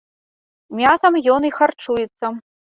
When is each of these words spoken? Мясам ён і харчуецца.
Мясам 0.79 1.19
ён 1.35 1.47
і 1.51 1.53
харчуецца. 1.59 2.25